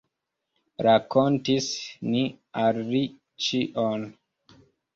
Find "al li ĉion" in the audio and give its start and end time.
2.65-4.11